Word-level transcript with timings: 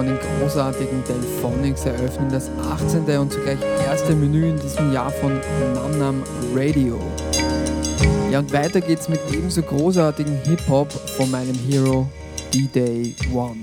Von 0.00 0.06
den 0.06 0.18
großartigen 0.40 1.04
Delphonics 1.04 1.84
eröffnen 1.84 2.30
das 2.30 2.48
18. 2.70 3.18
und 3.18 3.30
zugleich 3.34 3.58
erste 3.84 4.14
Menü 4.14 4.48
in 4.48 4.58
diesem 4.58 4.94
Jahr 4.94 5.10
von 5.10 5.38
Nam 5.74 5.98
Nam 5.98 6.22
Radio. 6.54 6.98
Ja, 8.30 8.38
und 8.38 8.50
weiter 8.50 8.80
geht's 8.80 9.10
mit 9.10 9.20
ebenso 9.30 9.60
großartigen 9.60 10.40
Hip-Hop 10.46 10.90
von 10.90 11.30
meinem 11.30 11.54
Hero 11.68 12.08
D-Day 12.54 13.14
One. 13.34 13.58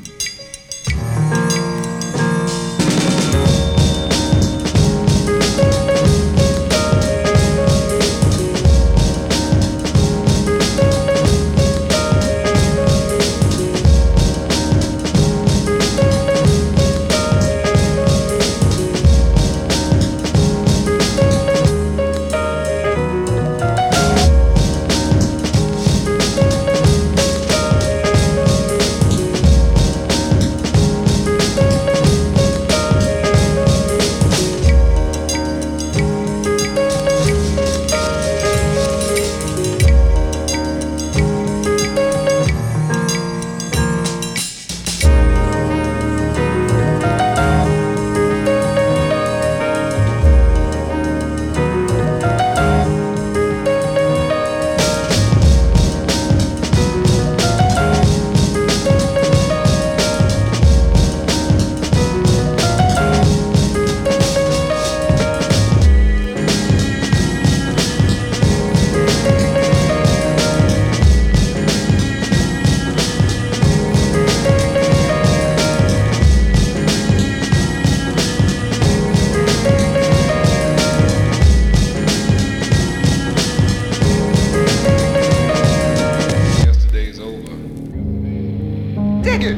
Nigga 89.28 89.58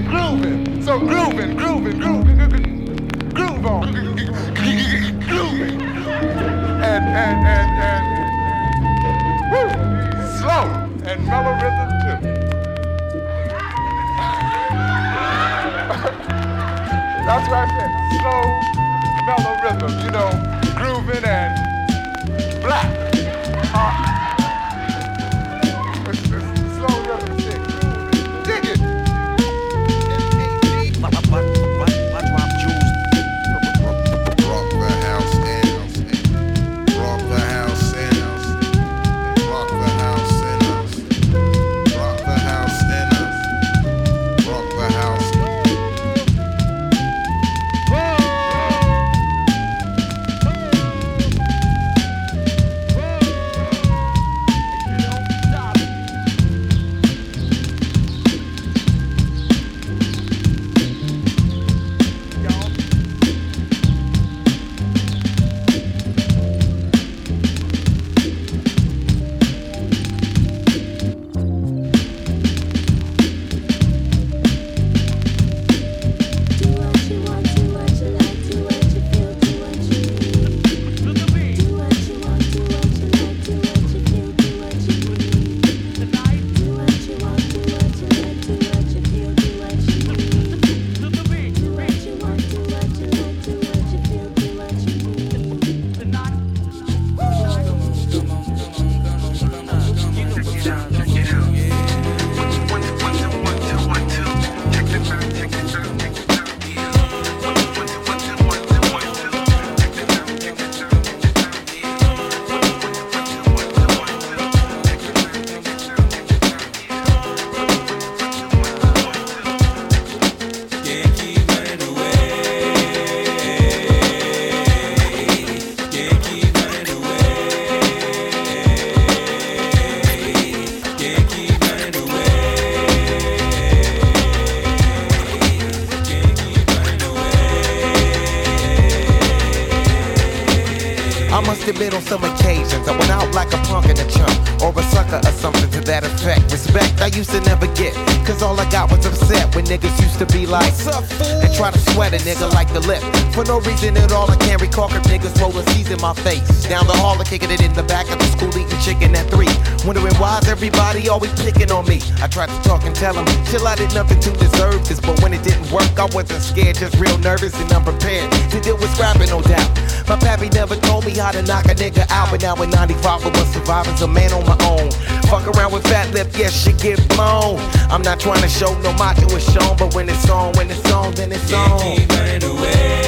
my 156.09 156.21
face. 156.23 156.65
Down 156.65 156.87
the 156.87 156.97
hall, 156.97 157.21
I 157.21 157.23
kicking 157.23 157.51
it 157.51 157.61
in 157.61 157.73
the 157.73 157.83
back 157.83 158.09
of 158.09 158.17
the 158.17 158.25
school, 158.33 158.49
eating 158.57 158.81
chicken 158.81 159.13
at 159.13 159.29
three. 159.29 159.51
Wondering 159.85 160.15
why's 160.17 160.47
everybody 160.49 161.07
always 161.07 161.31
picking 161.37 161.69
on 161.71 161.85
me. 161.85 162.01
I 162.21 162.27
tried 162.27 162.49
to 162.49 162.59
talk 162.65 162.83
and 162.83 162.95
tell 162.95 163.13
them, 163.13 163.25
chill, 163.45 163.67
I 163.67 163.75
did 163.75 163.93
nothing 163.93 164.19
to 164.21 164.31
deserve 164.31 164.87
this. 164.87 164.99
But 164.99 165.21
when 165.21 165.33
it 165.33 165.43
didn't 165.43 165.69
work, 165.69 165.93
I 165.99 166.09
wasn't 166.09 166.41
scared, 166.41 166.77
just 166.77 166.97
real 166.97 167.17
nervous 167.19 167.53
and 167.61 167.71
unprepared 167.71 168.31
to 168.49 168.59
deal 168.59 168.77
with 168.77 168.89
scrapping, 168.95 169.29
no 169.29 169.41
doubt. 169.41 169.69
My 170.09 170.17
pappy 170.17 170.49
never 170.49 170.75
told 170.89 171.05
me 171.05 171.13
how 171.13 171.31
to 171.31 171.43
knock 171.43 171.65
a 171.65 171.75
nigga 171.75 172.09
out, 172.09 172.31
but 172.31 172.41
now 172.41 172.55
in 172.57 172.71
95 172.71 173.05
I 173.05 173.29
was 173.29 173.47
surviving 173.53 173.93
as 173.93 174.01
a 174.01 174.07
man 174.07 174.33
on 174.33 174.43
my 174.49 174.57
own. 174.65 174.89
Fuck 175.29 175.45
around 175.45 175.73
with 175.73 175.83
fat 175.85 176.11
lip, 176.13 176.29
yes, 176.33 176.53
shit 176.57 176.79
get 176.81 176.97
blown. 177.09 177.61
I'm 177.93 178.01
not 178.01 178.19
trying 178.19 178.41
to 178.41 178.49
show 178.49 178.73
no 178.81 178.93
macho 178.93 179.29
is 179.37 179.45
shown, 179.45 179.77
but 179.77 179.93
when 179.93 180.09
it's 180.09 180.27
on, 180.29 180.53
when 180.53 180.71
it's 180.71 180.91
on, 180.91 181.13
then 181.13 181.31
it's 181.31 181.53
on. 181.53 181.79
Keep 181.81 182.09
running 182.09 182.43
away. 182.43 182.98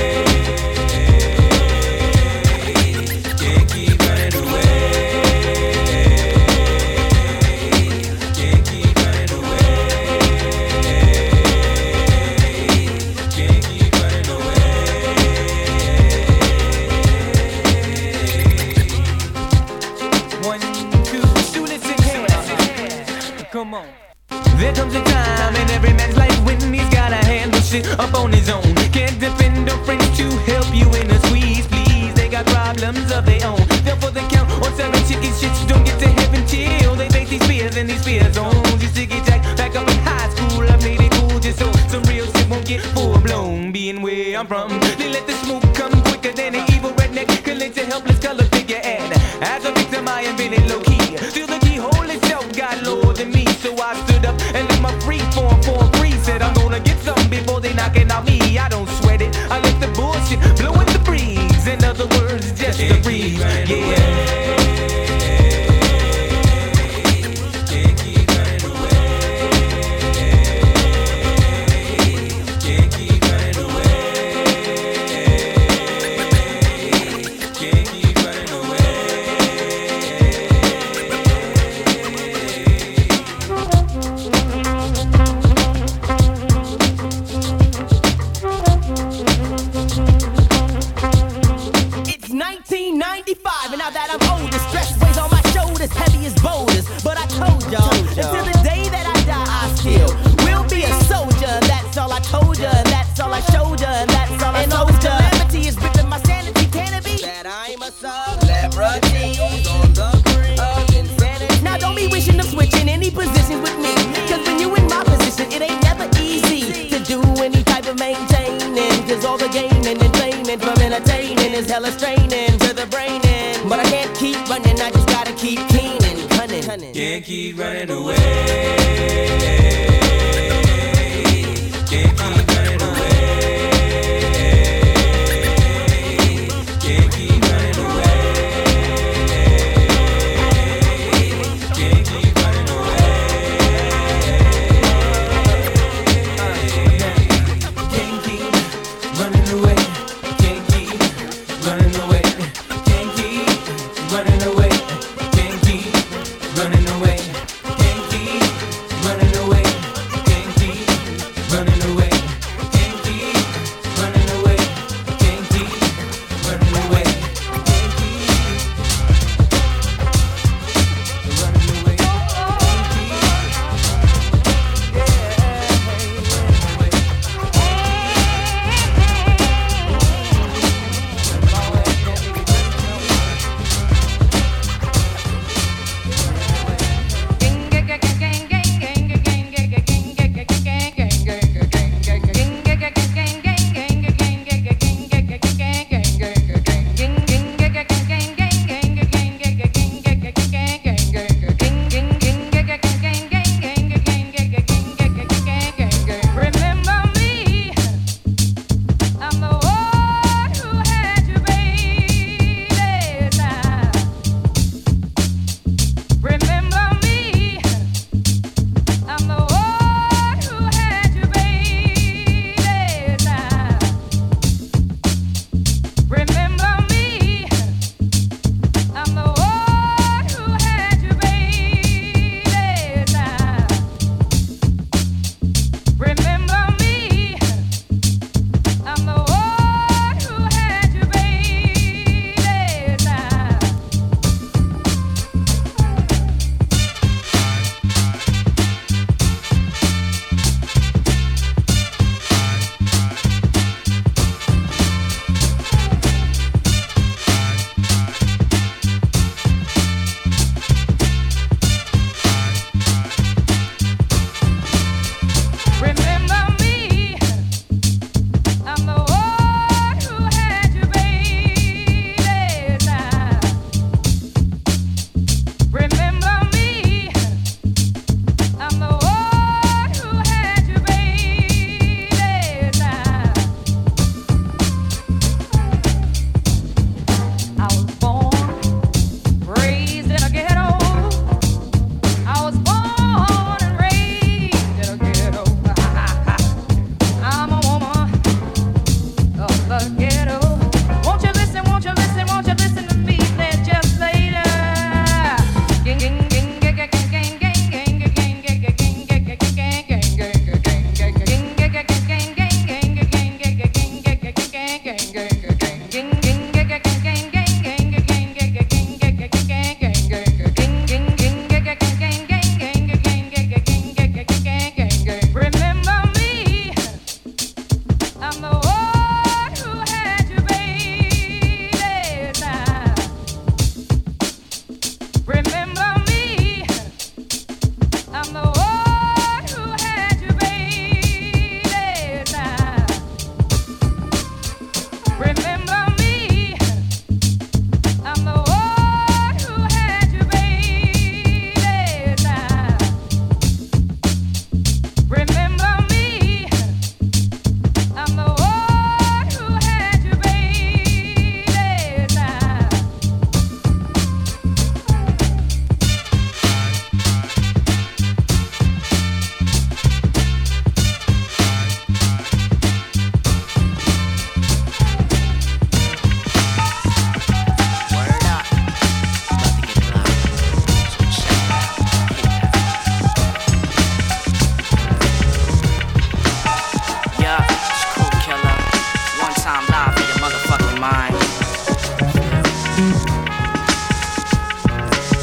than 46.34 46.54
he 46.54 46.71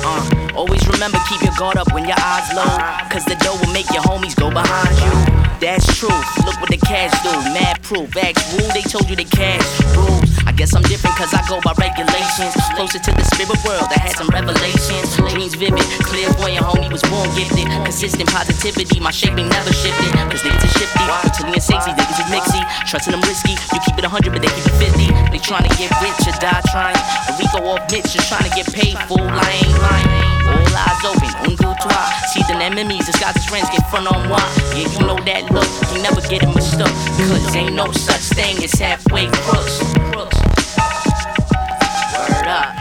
Uh, 0.04 0.50
always 0.54 0.86
remember 0.88 1.18
keep 1.28 1.42
your 1.42 1.54
guard 1.58 1.76
up 1.76 1.92
when 1.92 2.06
your 2.06 2.16
eyes 2.20 2.52
low. 2.54 2.64
Cause 3.10 3.24
the 3.24 3.36
dough 3.40 3.56
will 3.60 3.72
make 3.72 3.90
your 3.90 4.02
homies 4.02 4.36
go 4.36 4.50
behind 4.50 4.96
you. 5.00 5.12
That's 5.60 5.98
true. 5.98 6.08
Look 6.46 6.60
what 6.60 6.70
the 6.70 6.78
cash 6.78 7.12
do. 7.22 7.30
Mad 7.52 7.82
proof. 7.82 8.16
Ask 8.16 8.58
rule, 8.58 8.68
they 8.72 8.82
told 8.82 9.08
you 9.10 9.16
the 9.16 9.24
cash 9.24 9.66
rules. 9.96 10.27
Guess 10.58 10.74
I'm 10.74 10.82
different 10.90 11.14
cause 11.14 11.30
I 11.30 11.38
go 11.46 11.62
by 11.62 11.70
regulations. 11.78 12.50
Closer 12.74 12.98
to 12.98 13.12
the 13.14 13.22
spirit 13.30 13.62
world, 13.62 13.86
I 13.94 14.02
had 14.02 14.18
some 14.18 14.26
revelations. 14.34 15.14
Dreams 15.30 15.54
vivid, 15.54 15.78
clear 16.02 16.26
boy, 16.34 16.58
clairvoyant, 16.58 16.66
homie 16.66 16.90
was 16.90 16.98
born 17.06 17.30
gifted. 17.38 17.70
Consistent 17.86 18.26
positivity, 18.26 18.98
my 18.98 19.14
shaping 19.14 19.46
never 19.46 19.70
shifted. 19.70 20.10
Cause 20.26 20.42
niggas 20.42 20.66
are 20.66 20.74
shifty, 20.74 21.04
Tilly 21.38 21.54
and 21.54 21.62
sexy, 21.62 21.94
niggas 21.94 22.18
is 22.18 22.26
mixy. 22.34 22.58
Trusting 22.90 23.14
them 23.14 23.22
risky, 23.30 23.54
you 23.54 23.78
keep 23.86 24.02
it 24.02 24.02
100, 24.02 24.34
but 24.34 24.42
they 24.42 24.50
keep 24.50 24.66
it 24.66 24.74
50. 24.82 25.30
They 25.30 25.38
trying 25.38 25.62
to 25.62 25.70
get 25.78 25.94
rich 26.02 26.26
or 26.26 26.34
die 26.42 26.58
trying. 26.74 26.98
A 26.98 27.38
Rico 27.38 27.62
off 27.62 27.86
Mitch, 27.94 28.10
just 28.10 28.26
trying 28.26 28.42
to 28.42 28.50
get 28.50 28.66
paid, 28.74 28.98
fool. 29.06 29.22
I 29.22 29.62
ain't 29.62 29.78
lying. 29.78 30.10
All 30.42 30.74
eyes 30.74 31.02
open, 31.06 31.30
un 31.46 31.54
deux 31.54 31.74
trois. 31.78 32.10
See 32.34 32.42
the 32.50 32.58
enemies, 32.58 33.06
disguise 33.06 33.38
as 33.38 33.46
friends, 33.46 33.70
get 33.70 33.86
front 33.94 34.10
on 34.10 34.26
moi. 34.26 34.42
Yeah, 34.74 34.90
you 34.90 35.06
know 35.06 35.22
that 35.22 35.46
look, 35.54 35.70
you 35.94 36.02
never 36.02 36.18
get 36.26 36.42
it 36.42 36.50
mistook. 36.50 36.90
Cause 37.14 37.54
ain't 37.54 37.78
no 37.78 37.94
such 37.94 38.34
thing 38.34 38.58
as 38.66 38.74
halfway 38.74 39.30
crooks. 39.46 39.78
Word 42.48 42.54
up. 42.54 42.74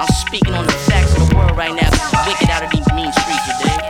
I'm 0.00 0.08
speaking 0.26 0.54
on 0.54 0.64
the 0.64 0.72
facts 0.72 1.12
of 1.12 1.28
the 1.28 1.36
world 1.36 1.56
right 1.56 1.74
now. 1.74 1.90
Wicked 2.26 2.48
out 2.48 2.62
of 2.62 2.70
these 2.70 2.86
mean 2.94 3.12
streets, 3.12 3.46
dig? 3.60 3.80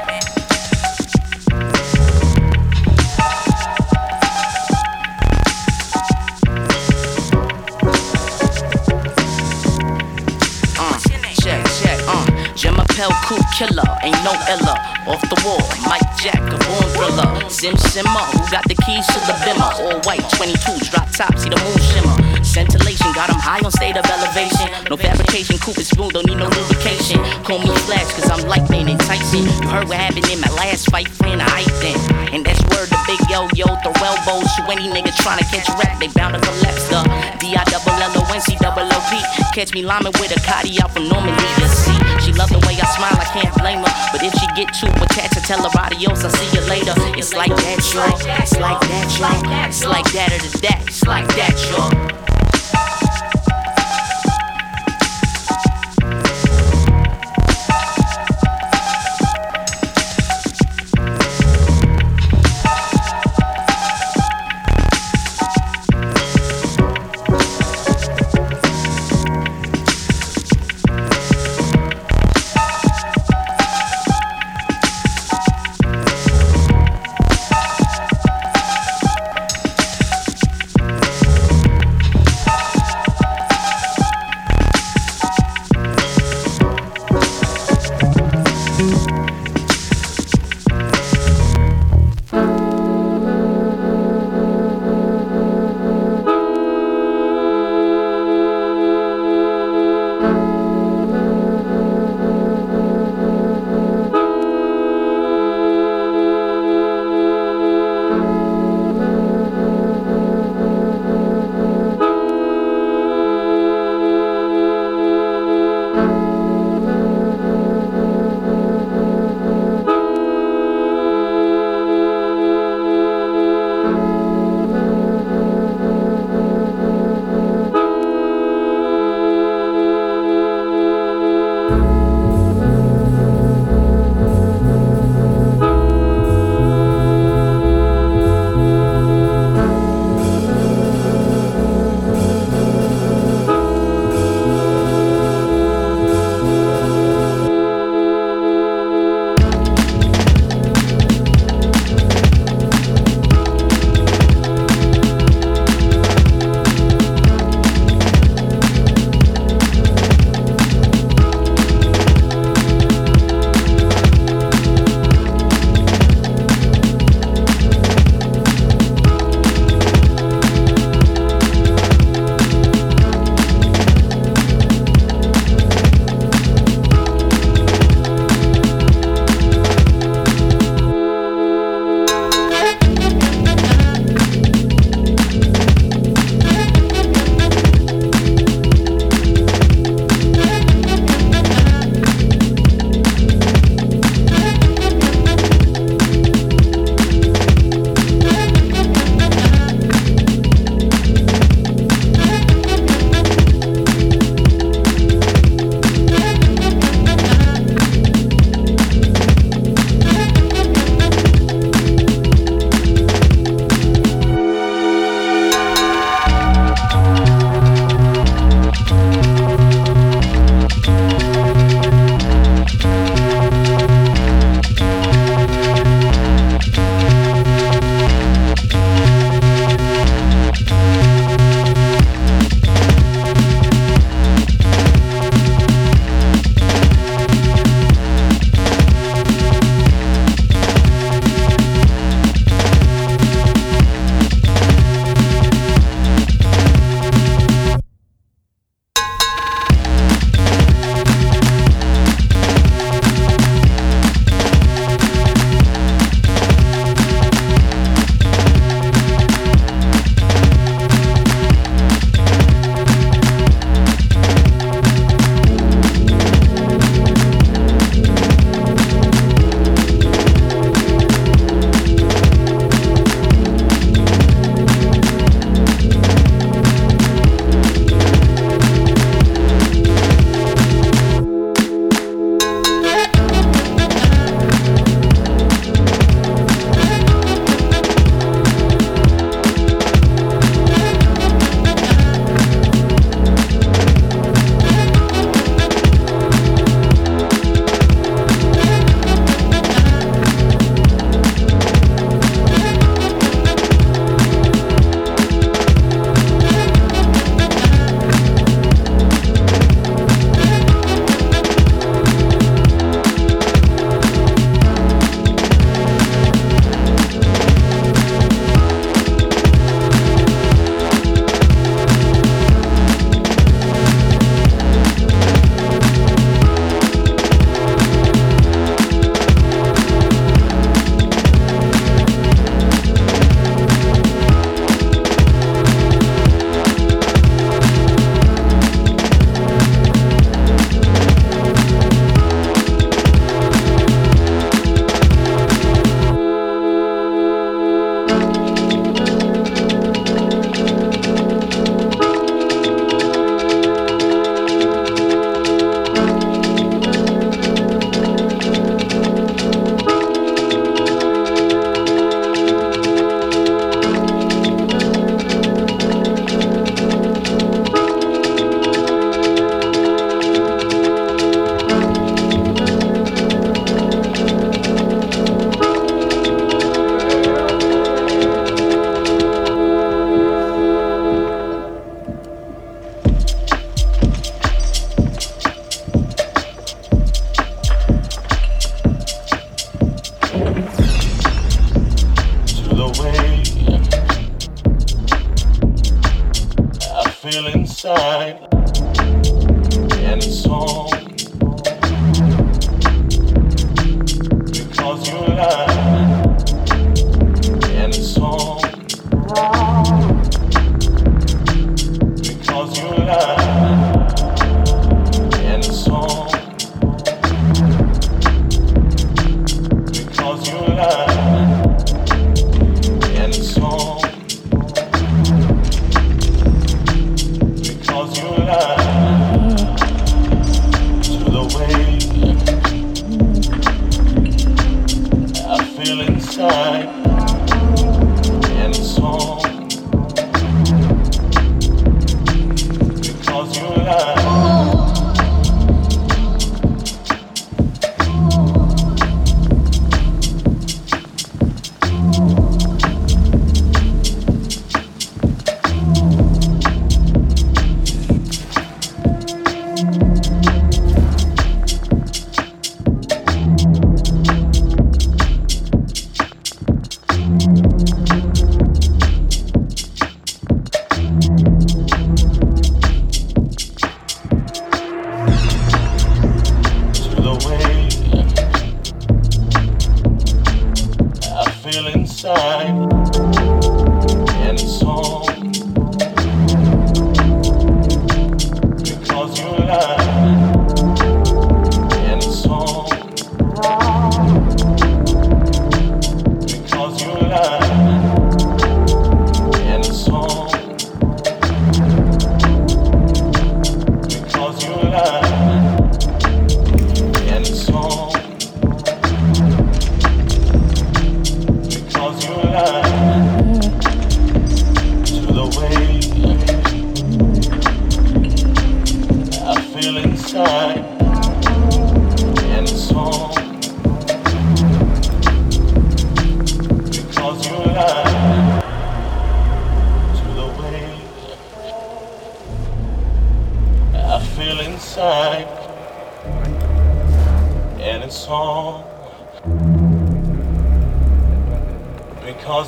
Uh, 10.78 10.98
check, 11.42 11.64
check, 11.80 11.98
uh. 12.08 12.54
Gemma 12.56 12.84
Pell, 12.88 13.10
cool 13.24 13.38
killer, 13.56 13.84
ain't 14.02 14.24
no 14.24 14.32
illa. 14.50 14.97
Off 15.08 15.24
the 15.32 15.40
wall, 15.40 15.64
Mike 15.88 16.04
Jack, 16.20 16.36
a 16.36 16.56
born 16.68 16.84
thriller. 16.92 17.48
Sim 17.48 17.72
Simma, 17.88 18.28
who 18.28 18.44
got 18.52 18.60
the 18.68 18.76
keys 18.84 19.06
to 19.08 19.18
the 19.24 19.32
bimmer? 19.40 19.72
All 19.80 19.96
white, 20.04 20.20
22s, 20.36 20.92
drop 20.92 21.08
top, 21.16 21.32
see 21.40 21.48
the 21.48 21.56
moon 21.56 21.80
shimmer. 21.80 22.44
Scintillation, 22.44 23.08
got 23.16 23.32
him 23.32 23.40
high 23.40 23.64
on 23.64 23.72
state 23.72 23.96
of 23.96 24.04
elevation. 24.04 24.68
No 24.92 25.00
fabrication, 25.00 25.56
coupe 25.58 25.80
is 25.80 25.88
smooth, 25.88 26.12
don't 26.12 26.26
need 26.28 26.36
no 26.36 26.44
lubrication. 26.52 27.24
Call 27.40 27.56
me 27.56 27.72
Flash, 27.88 28.12
cause 28.12 28.28
I'm 28.28 28.44
lightning 28.52 28.88
and 28.92 29.00
Tyson. 29.00 29.48
You 29.48 29.68
heard 29.72 29.88
what 29.88 29.96
happened 29.96 30.28
in 30.28 30.44
my 30.44 30.52
last 30.60 30.90
fight, 30.92 31.08
friend, 31.08 31.40
I 31.40 31.64
in. 31.88 31.96
And 32.36 32.44
that's 32.44 32.60
word 32.68 32.92
the 32.92 33.00
big 33.08 33.20
yo 33.32 33.48
yo, 33.56 33.64
throw 33.80 33.96
elbows 34.04 34.44
to 34.60 34.62
any 34.68 34.92
nigga 34.92 35.16
tryna 35.24 35.48
catch 35.48 35.72
rap, 35.80 35.96
they 36.04 36.12
bound 36.12 36.36
to 36.36 36.40
collapse 36.44 36.84
the 36.92 37.00
D-I-double-L-O-N-C 37.40 38.60
double 38.60 38.84
O-P. 38.84 39.12
Catch 39.56 39.72
me 39.72 39.80
liming 39.80 40.12
with 40.20 40.36
a 40.36 40.40
Cotty 40.44 40.76
out 40.84 40.92
from 40.92 41.08
Normandy, 41.08 41.48
you 41.56 41.68
see. 41.72 42.17
Love 42.38 42.50
the 42.50 42.62
way 42.68 42.78
I 42.78 42.86
smile, 42.94 43.18
I 43.18 43.26
can't 43.34 43.52
blame 43.58 43.82
her. 43.82 43.92
But 44.12 44.22
if 44.22 44.32
she 44.38 44.46
get 44.54 44.72
too 44.72 44.86
attached, 45.02 45.36
I 45.36 45.40
tell 45.40 45.60
her 45.60 45.70
adios, 45.74 46.22
I'll 46.22 46.30
see 46.30 46.56
you 46.56 46.64
later. 46.68 46.94
It's 47.18 47.34
like 47.34 47.50
that, 47.50 47.82
y'all. 47.92 48.14
It's 48.40 48.56
like 48.60 48.80
that, 48.80 49.18
y'all. 49.18 49.66
It's 49.66 49.84
like 49.84 50.12
that 50.12 50.32
or 50.32 50.38
the 50.38 50.58
that. 50.62 50.84
It's 50.86 51.04
like 51.04 51.26
that, 51.34 51.58
y'all. 51.68 52.27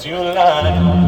you 0.06 0.16
lie. 0.16 0.99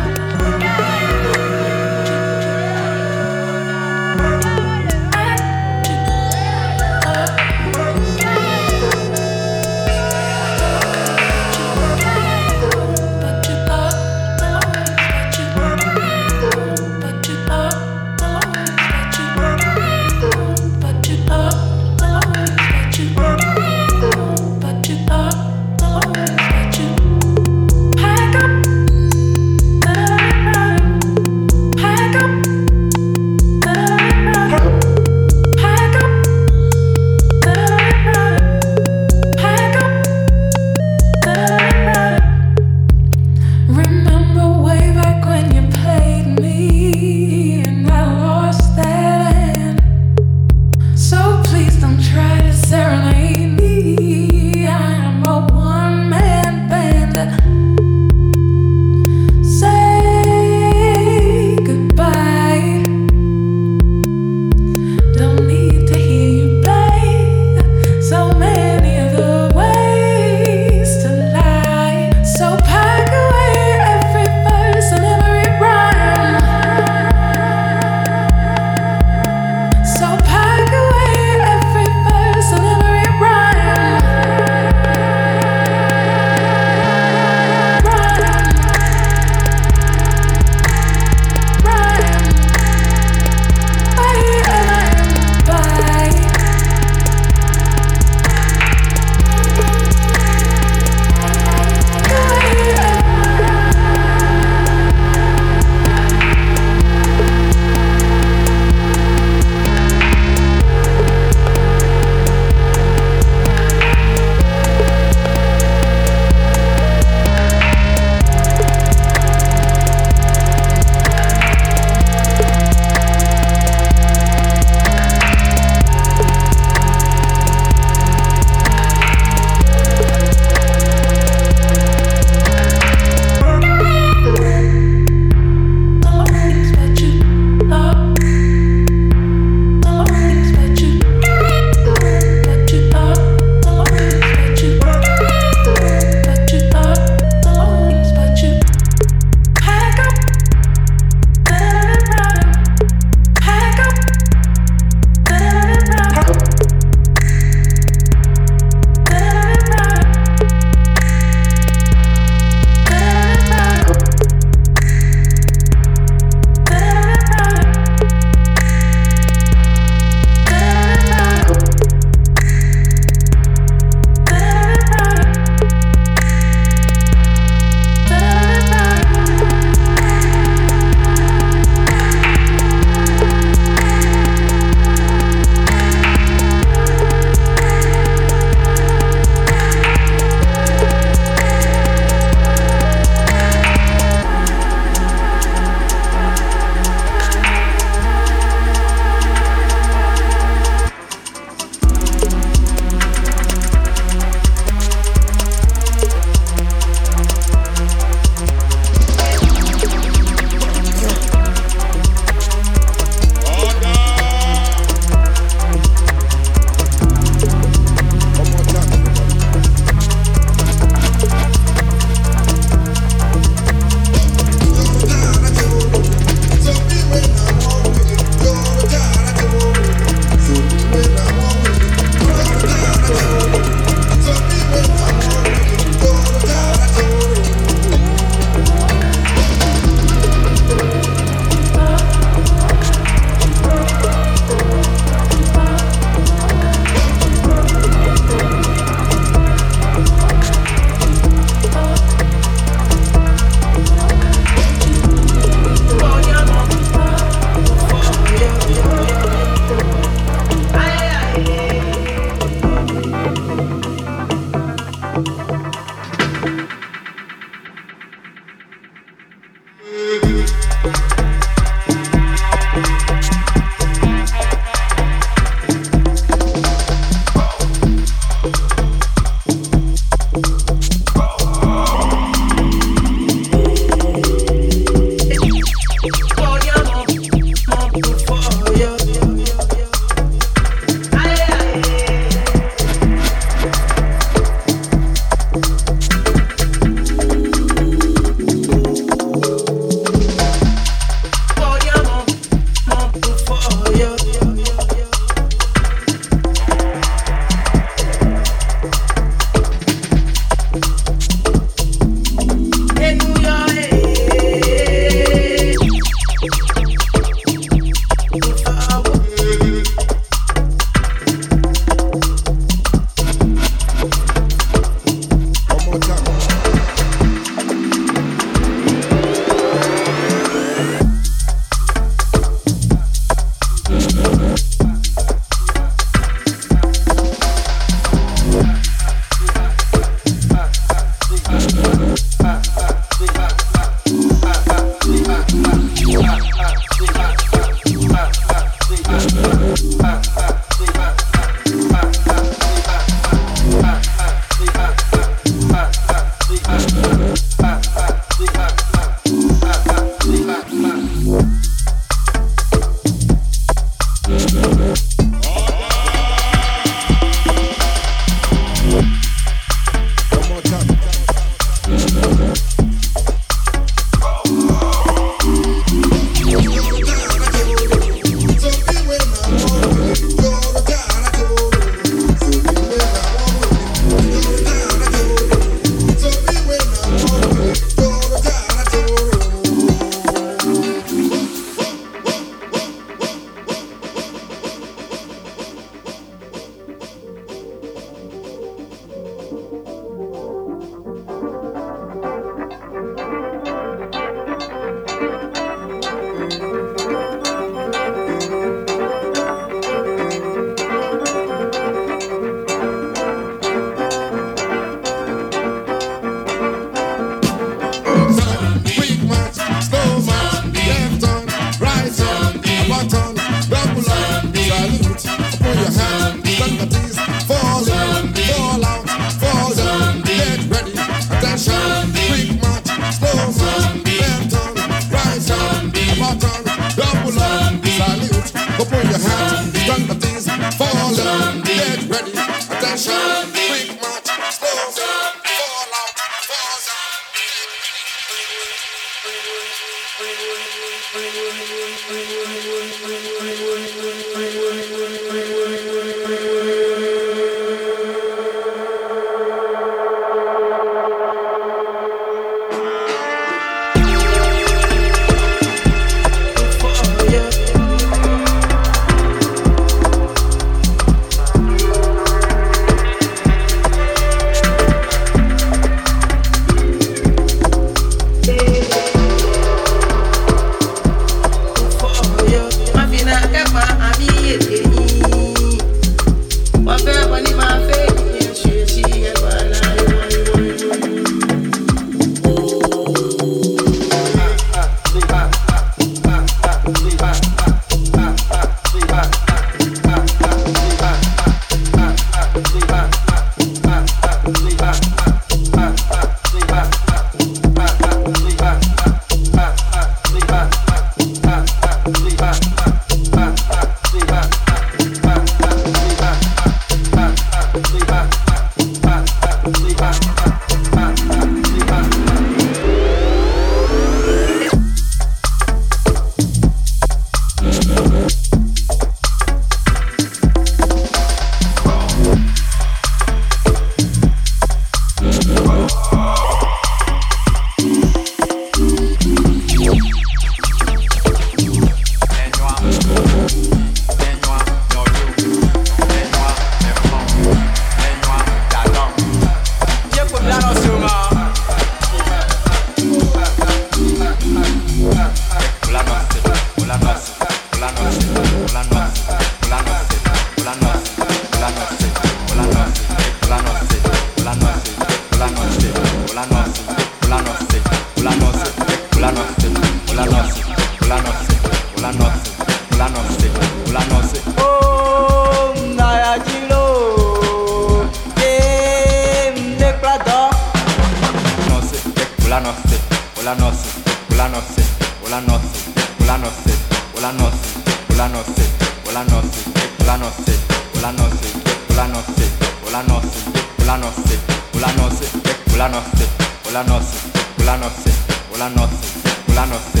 hola 599.60 599.66
noche, 599.66 600.00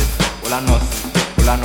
hola 1.38 1.56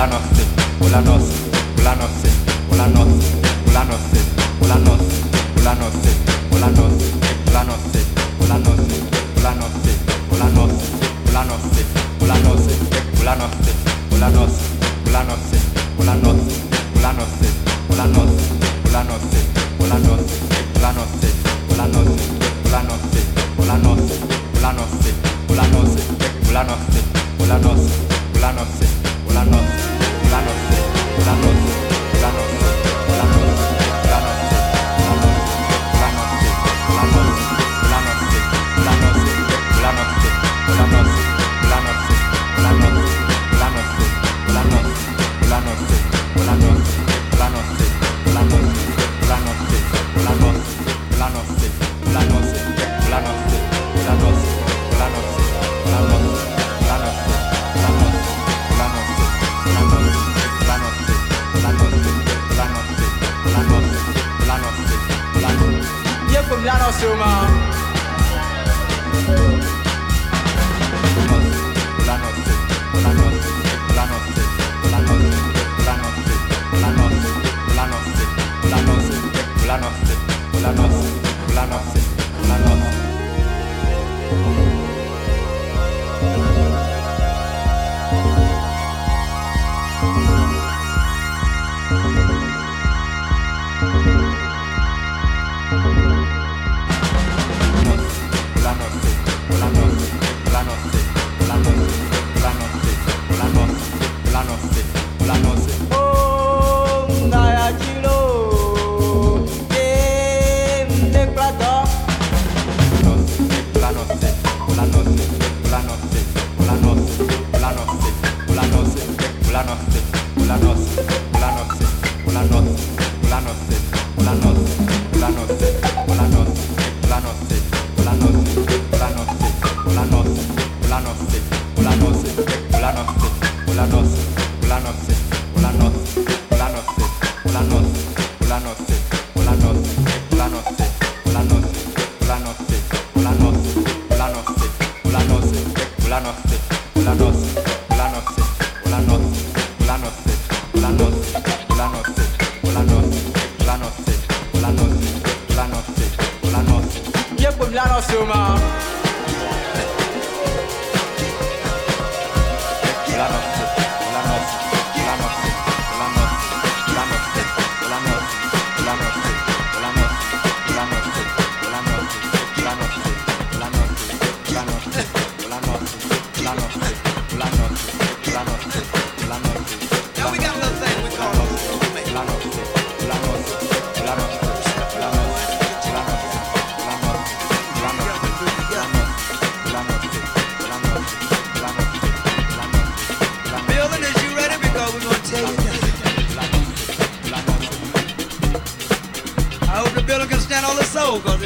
hola 0.00 0.06
noche, 0.06 0.46
hola 0.80 1.41
Hola, 1.82 1.96
no 1.96 2.06
sé, 2.06 2.30
hola, 2.70 2.88
no 2.88 3.02
sé, 3.02 3.18
hola, 3.66 3.84
no 3.84 3.86
sé. 3.86 3.92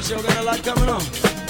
show 0.07 0.23
got 0.23 0.37
a 0.37 0.43
lot 0.45 0.63
coming 0.63 0.89
on. 0.89 1.46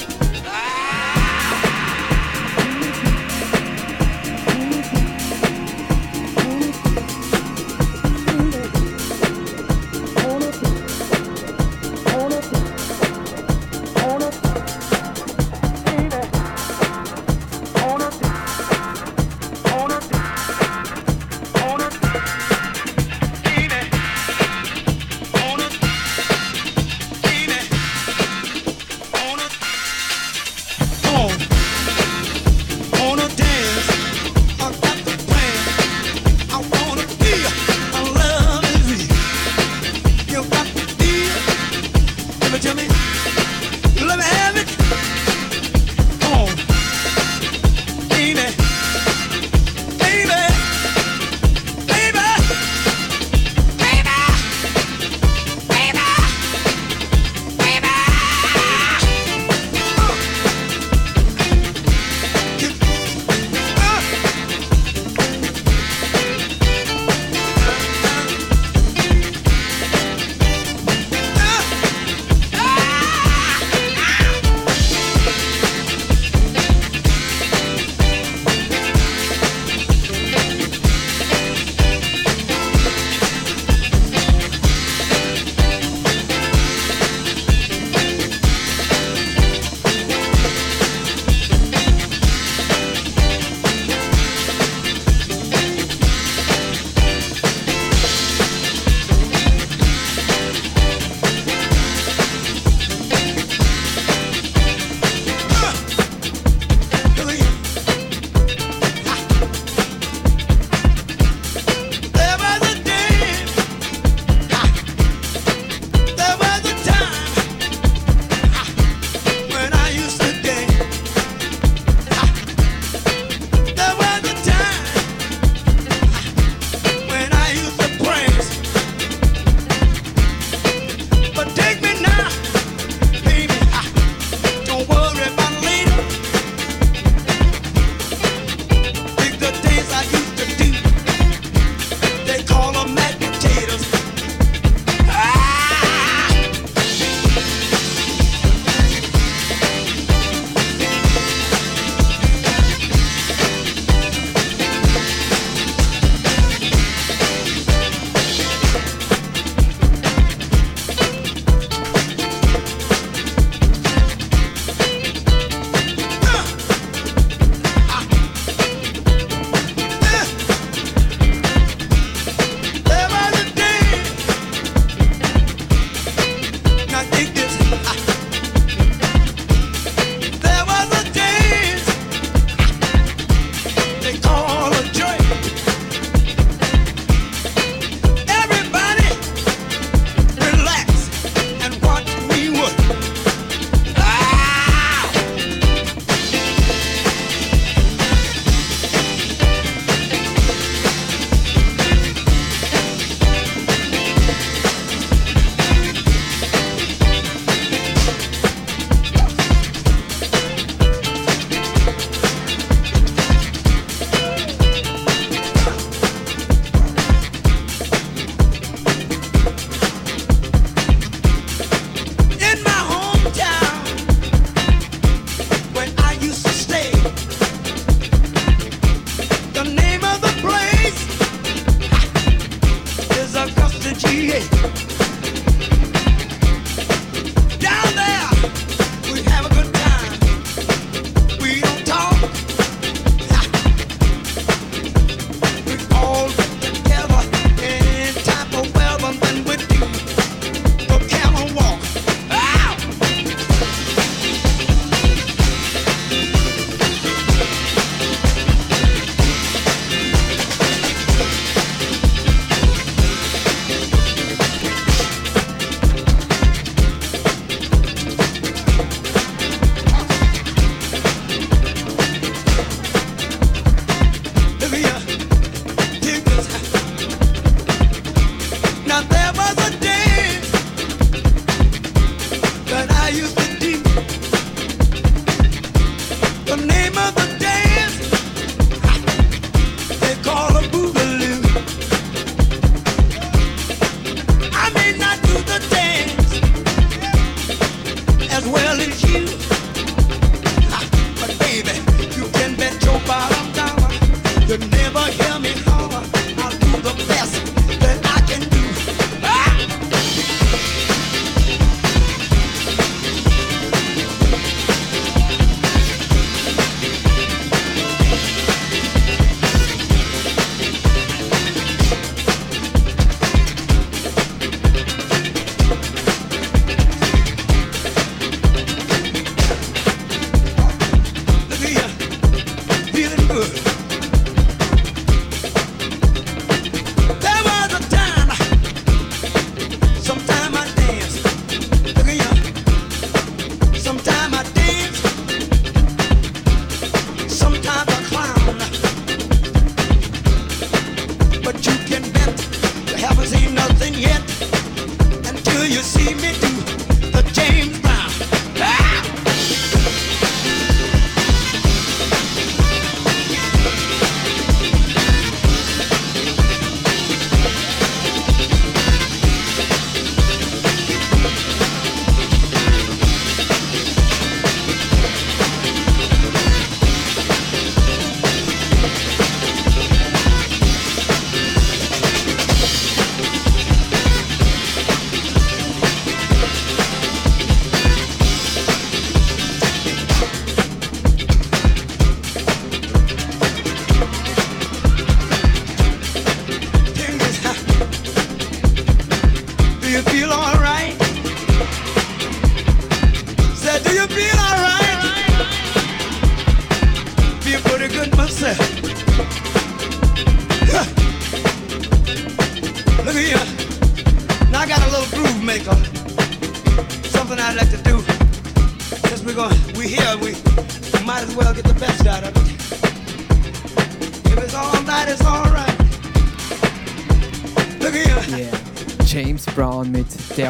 yeah. 234.17 234.96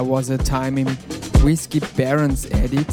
Was 0.05 0.31
a 0.31 0.37
Time 0.37 0.81
im 0.81 0.99
Whiskey 1.43 1.81
Barons 1.97 2.45
Edit. 2.47 2.87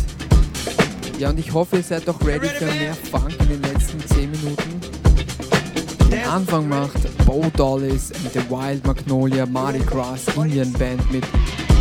Ja, 1.20 1.30
und 1.30 1.40
ich 1.40 1.54
hoffe, 1.54 1.78
ihr 1.78 1.84
seid 1.84 2.08
doch 2.08 2.20
ready 2.26 2.48
für 2.48 2.66
mehr 2.66 2.94
Funk 2.94 3.36
in 3.42 3.48
den 3.50 3.62
letzten 3.62 4.00
10 4.00 4.32
Minuten. 4.32 4.82
Den 6.10 6.24
Anfang 6.26 6.70
macht 6.70 7.00
Bo 7.26 7.46
Dollis 7.56 8.12
and 8.12 8.32
the 8.34 8.40
Wild 8.50 8.86
Magnolia 8.86 9.46
Mardi 9.46 9.80
Gras 9.80 10.22
Indian 10.36 10.72
Band 10.74 11.12
mit 11.12 11.26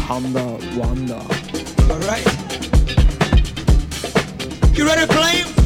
Honda 0.08 0.56
Wonder. 0.76 1.22
Alright. 1.88 2.26
You 4.74 4.86
ready 4.86 5.06
to 5.06 5.12
play? 5.12 5.61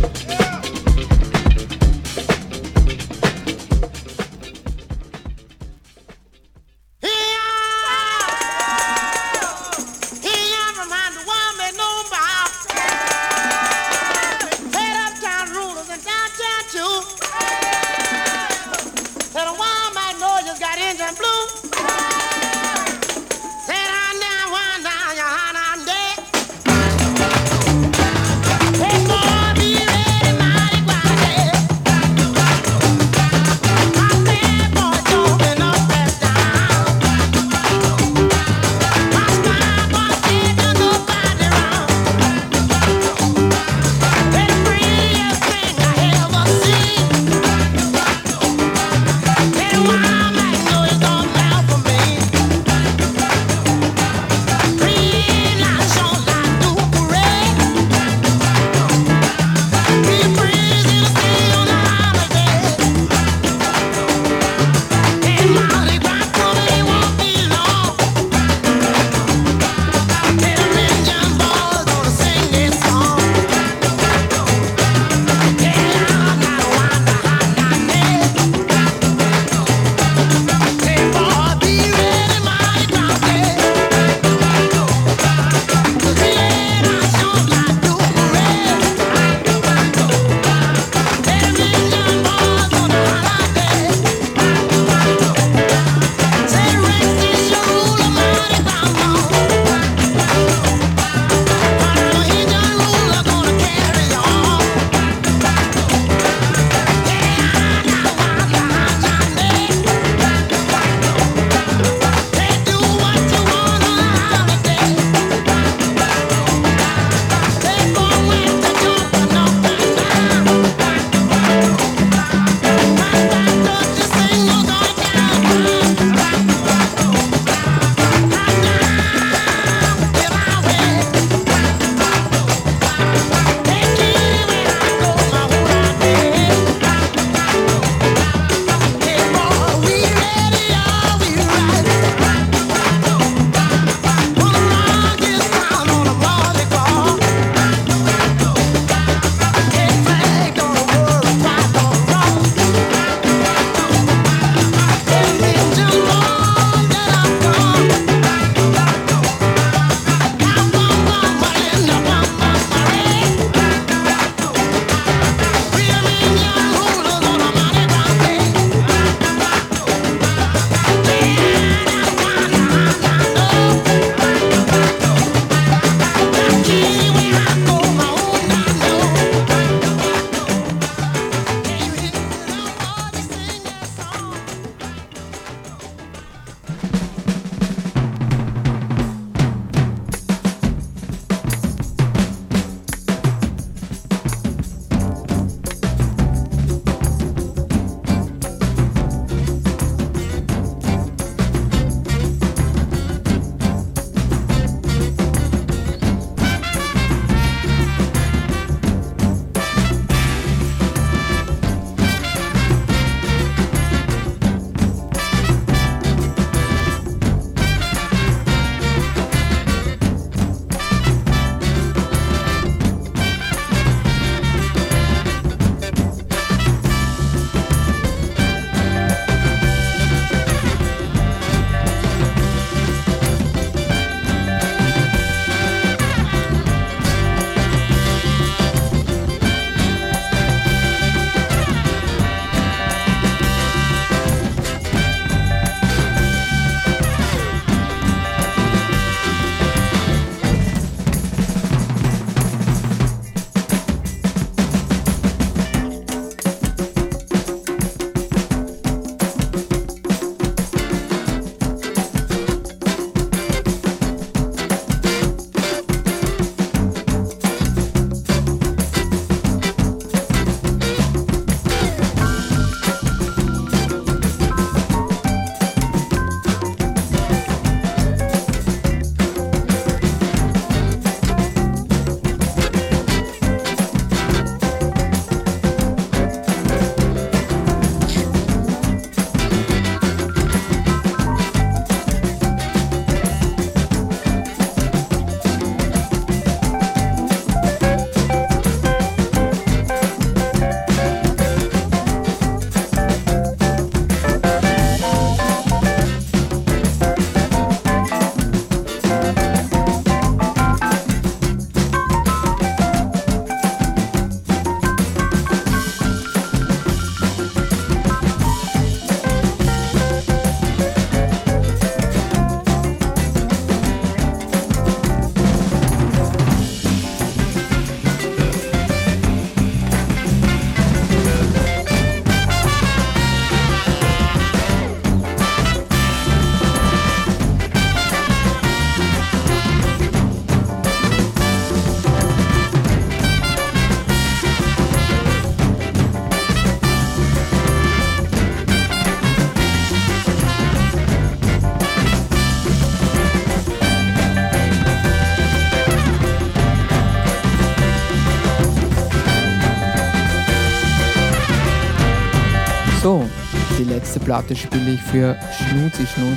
letzte 363.97 364.20
Platte 364.20 364.55
spiele 364.55 364.92
ich 364.92 365.01
für 365.01 365.36
Schnuzi 365.57 366.07
Schnutz, 366.07 366.36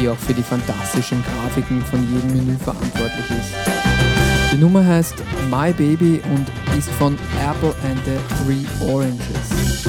die 0.00 0.08
auch 0.08 0.16
für 0.16 0.32
die 0.32 0.44
fantastischen 0.44 1.24
Grafiken 1.24 1.82
von 1.82 2.00
jedem 2.08 2.32
Menü 2.32 2.56
verantwortlich 2.56 3.30
ist. 3.30 4.52
Die 4.52 4.58
Nummer 4.58 4.86
heißt 4.86 5.16
My 5.50 5.72
Baby 5.72 6.20
und 6.32 6.46
ist 6.78 6.88
von 6.90 7.18
Apple 7.50 7.74
and 7.90 8.00
the 8.04 8.44
Three 8.44 8.64
Oranges. 8.88 9.84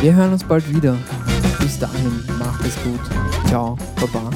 Wir 0.00 0.14
hören 0.14 0.32
uns 0.32 0.44
bald 0.44 0.72
wieder. 0.72 0.96
Bis 1.58 1.80
dahin, 1.80 2.24
macht 2.38 2.64
es 2.64 2.76
gut. 2.84 3.00
Ciao, 3.48 3.76
Baba. 3.96 4.30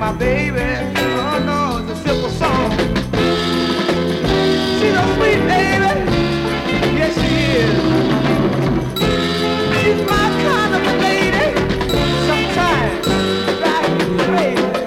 my 0.00 0.12
baby. 0.12 0.60
Oh 0.96 1.38
no, 1.44 1.76
it's 1.82 1.90
a 1.92 2.02
simple 2.02 2.30
song. 2.30 2.70
She's 4.78 4.94
a 4.94 5.04
sweet 5.14 5.40
baby. 5.46 5.92
Yes, 6.96 7.14
she 7.20 7.36
is. 7.60 7.76
She's 9.76 10.00
my 10.08 10.26
kind 10.46 10.72
of 10.76 10.82
a 10.90 10.94
lady. 11.04 11.48
Sometimes 12.30 13.06
crazy. 14.24 14.84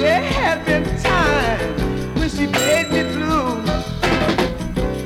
There 0.00 0.22
have 0.22 0.60
been 0.64 0.84
times 1.02 1.82
when 2.20 2.28
she 2.30 2.46
made 2.46 2.88
me 2.92 3.02
blue, 3.14 3.48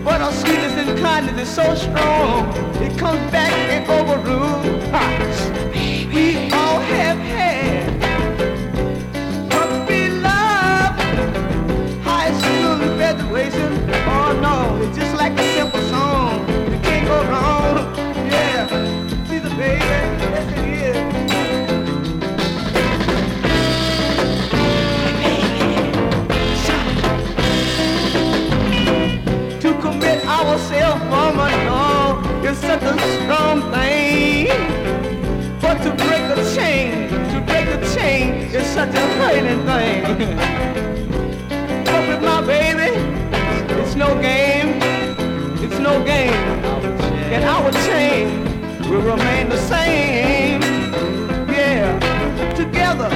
but 0.05 0.21
her 0.21 0.33
sweetness 0.33 0.75
and 0.87 0.99
kindness 0.99 1.49
is 1.49 1.55
so 1.55 1.75
strong, 1.75 2.53
it 2.83 2.99
comes 2.99 3.31
back 3.33 3.53
and 3.71 3.89
overrules. 3.89 4.76
a 32.87 33.23
strong 33.23 33.61
thing. 33.73 34.47
But 35.61 35.83
to 35.83 35.91
break 36.05 36.25
a 36.37 36.55
chain, 36.55 37.09
to 37.33 37.41
break 37.41 37.67
a 37.67 37.81
chain 37.95 38.35
is 38.55 38.67
such 38.67 38.95
a 38.95 39.07
hurting 39.19 39.63
thing. 39.71 40.03
But 41.85 42.09
with 42.09 42.23
my 42.23 42.41
baby, 42.47 42.91
it's 43.81 43.95
no 43.97 44.21
game, 44.21 44.81
it's 45.65 45.79
no 45.79 46.05
game. 46.05 46.45
And 47.35 47.45
our 47.45 47.73
chain 47.87 48.45
will 48.89 49.03
remain 49.03 49.49
the 49.49 49.59
same. 49.59 50.61
Yeah, 51.51 51.99
together 52.55 53.11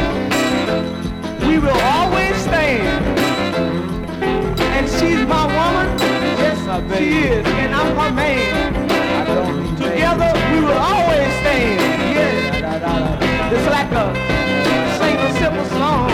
we 1.46 1.58
will 1.58 1.80
always 1.96 2.36
stand. 2.36 3.06
And 4.74 4.88
she's 4.88 5.22
my 5.26 5.44
woman, 5.58 5.98
yes, 6.40 6.58
she 6.98 7.18
is, 7.28 7.46
and 7.46 7.74
I'm 7.74 7.96
her 7.96 8.12
man 8.12 8.89
together 10.00 10.32
we 10.50 10.60
will 10.64 10.80
always 10.80 11.28
stand. 11.40 11.76
Yeah, 12.16 13.52
it's 13.52 13.68
like 13.68 13.92
a 13.92 14.04
sing 14.96 15.18
a 15.20 15.30
simple 15.38 15.66
song, 15.76 16.08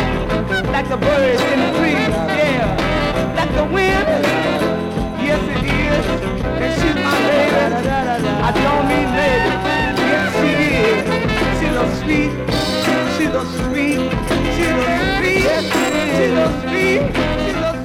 like 0.72 0.88
the 0.88 0.96
birds 0.96 1.42
in 1.52 1.58
the 1.60 1.70
trees. 1.78 2.14
Yeah, 2.40 3.34
like 3.38 3.52
the 3.54 3.64
wind. 3.64 4.08
Yes, 5.22 5.42
it 5.54 5.64
is. 5.70 6.04
And 6.62 6.72
she's 6.78 6.98
my 7.06 7.14
baby. 7.30 7.86
I 8.26 8.50
don't 8.64 8.84
mean 8.90 9.08
baby. 9.14 9.54
Yes, 10.10 10.34
she 10.38 10.50
is. 10.82 11.06
She's 11.58 11.76
a 11.76 11.86
sweet. 12.00 12.32
She's 13.14 13.34
a 13.34 13.44
sweet. 13.62 14.10
She's 14.56 14.74
a 14.74 14.94
sweet. 15.16 15.46
She's 16.16 16.34
a 16.34 16.48
sweet. 16.66 17.06
She's 17.44 17.56
a 17.56 17.70
sweet. 17.70 17.75